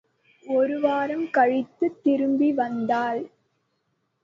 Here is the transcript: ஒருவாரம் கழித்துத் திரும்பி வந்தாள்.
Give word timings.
ஒருவாரம் 0.45 1.29
கழித்துத் 1.29 2.03
திரும்பி 2.03 2.51
வந்தாள். 2.53 3.21